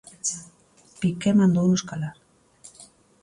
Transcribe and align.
Piqué 0.99 1.29
mandounos 1.39 1.83
calar. 1.89 2.15